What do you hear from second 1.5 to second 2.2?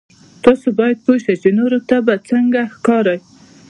نورو ته به